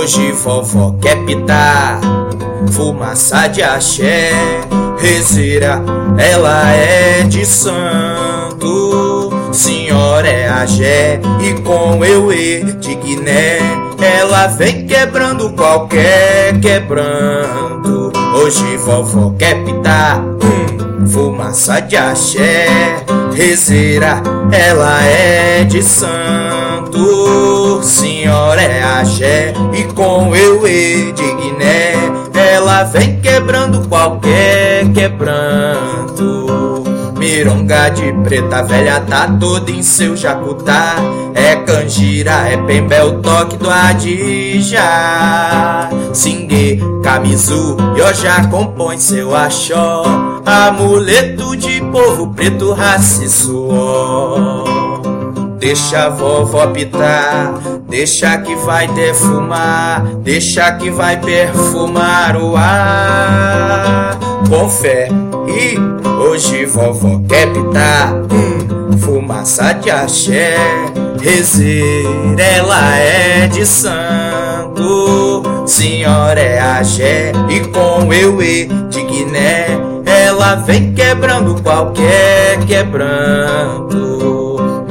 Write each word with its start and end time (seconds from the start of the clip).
Hoje 0.00 0.32
vovó 0.32 0.94
quer 0.98 1.26
pitar 1.26 2.00
Fumaça 2.72 3.46
de 3.48 3.62
axé 3.62 4.30
Rezeira, 4.98 5.82
ela 6.16 6.70
é 6.70 7.24
de 7.24 7.44
santo 7.44 9.30
Senhora 9.52 10.26
é 10.26 10.48
agé 10.48 11.20
E 11.42 11.52
com 11.60 12.02
eu 12.02 12.32
e 12.32 12.64
de 12.64 12.94
Guiné 12.94 13.58
Ela 14.00 14.46
vem 14.46 14.86
quebrando 14.86 15.52
qualquer 15.52 16.58
quebranto 16.60 18.10
Hoje 18.36 18.78
vovó 18.78 19.34
quer 19.38 19.62
pitar 19.64 20.18
hum, 20.18 21.06
Fumaça 21.06 21.78
de 21.78 21.98
axé 21.98 23.04
Rezeira, 23.34 24.22
ela 24.50 25.02
é 25.02 25.64
de 25.64 25.82
santo 25.82 27.79
é 28.70 28.82
agé 28.82 29.52
E 29.72 29.84
com 29.92 30.34
eu 30.34 30.66
e 30.66 31.12
de 31.12 31.34
Guiné 31.34 31.92
Ela 32.34 32.84
vem 32.84 33.20
quebrando 33.20 33.86
qualquer 33.88 34.88
quebranto. 34.92 36.84
Mironga 37.18 37.90
de 37.90 38.12
preta 38.24 38.62
velha 38.62 39.00
tá 39.00 39.28
toda 39.38 39.70
em 39.70 39.82
seu 39.82 40.16
jacutá 40.16 40.94
É 41.34 41.56
canjira, 41.56 42.48
é 42.48 42.56
pembel, 42.56 43.20
toque 43.20 43.58
do 43.58 43.68
adija 43.68 44.80
Singue, 46.14 46.80
camisu, 47.02 47.76
já 48.14 48.46
compõe 48.46 48.98
seu 48.98 49.36
axó. 49.36 50.02
Amuleto 50.44 51.56
de 51.56 51.80
povo 51.82 52.32
preto, 52.34 52.72
raça 52.72 53.22
Deixa 55.58 56.06
a 56.06 56.08
vovó 56.08 56.66
pitar, 56.68 57.52
deixa 57.90 58.38
que 58.38 58.54
vai 58.54 58.86
defumar, 58.86 60.02
deixa 60.22 60.70
que 60.72 60.90
vai 60.90 61.20
perfumar 61.20 62.36
o 62.36 62.56
ar. 62.56 64.16
Com 64.48 64.70
fé, 64.70 65.08
e 65.48 65.76
hoje 66.08 66.64
vovó 66.66 67.20
quer 67.28 67.52
pitar, 67.52 68.14
hum, 68.14 68.96
fumaça 68.98 69.72
de 69.74 69.90
axé, 69.90 70.56
rezeira, 71.20 72.42
ela 72.42 72.96
é 72.96 73.48
de 73.48 73.66
santo, 73.66 75.42
senhora 75.66 76.40
é 76.40 76.60
axé, 76.60 77.32
e 77.48 77.60
com 77.68 78.12
eu 78.12 78.40
e 78.40 78.66
de 78.88 79.02
Guiné, 79.02 79.66
ela 80.06 80.54
vem 80.54 80.92
quebrando 80.94 81.60
qualquer 81.62 82.58
quebranto. 82.66 84.19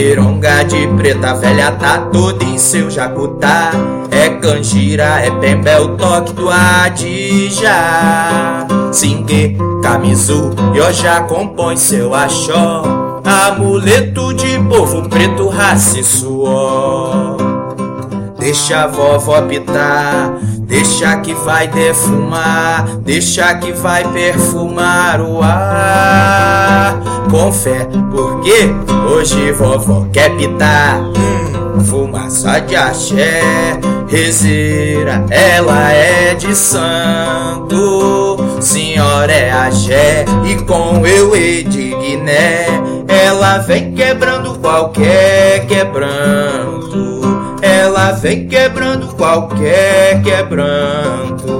Mironga 0.00 0.64
de 0.64 0.86
preta 0.96 1.34
velha 1.34 1.72
tá 1.72 1.98
toda 2.10 2.42
em 2.42 2.56
seu 2.56 2.90
jacutá. 2.90 3.70
É 4.10 4.30
canjira, 4.30 5.20
é 5.20 5.30
pembel, 5.30 5.94
toque 5.98 6.32
do 6.32 6.48
adija 6.48 7.70
Singue, 8.90 9.58
camisu, 9.82 10.52
já 10.94 11.20
compõe 11.20 11.76
seu 11.76 12.14
axó. 12.14 12.82
Amuleto 13.22 14.32
de 14.32 14.58
povo 14.70 15.06
preto, 15.06 15.48
raça 15.48 16.00
e 16.00 16.02
suor. 16.02 17.36
Deixa 18.38 18.84
a 18.84 18.86
vovó 18.86 19.42
pitar, 19.42 20.32
deixa 20.60 21.18
que 21.18 21.34
vai 21.34 21.68
defumar, 21.68 22.86
deixa 23.04 23.54
que 23.56 23.70
vai 23.72 24.02
perfumar 24.10 25.20
o 25.20 25.42
ar. 25.42 27.19
Com 27.30 27.52
fé, 27.52 27.86
porque 28.10 28.74
hoje 29.08 29.52
vovó 29.52 30.06
quer 30.12 30.36
pitar, 30.36 31.00
hum, 31.00 31.80
fumaça 31.84 32.60
de 32.60 32.74
axé, 32.74 33.40
rezeira, 34.08 35.24
ela 35.30 35.92
é 35.92 36.34
de 36.34 36.54
santo. 36.54 38.36
Senhora 38.60 39.32
é 39.32 39.50
axé 39.52 40.24
e 40.44 40.56
com 40.64 41.06
eu 41.06 41.36
e 41.36 41.62
de 41.62 41.94
Guiné, 41.94 42.66
ela 43.06 43.58
vem 43.58 43.92
quebrando 43.92 44.58
qualquer 44.58 45.66
quebranto 45.66 47.20
ela 47.62 48.12
vem 48.12 48.46
quebrando 48.46 49.08
qualquer 49.14 50.22
quebranto. 50.22 51.59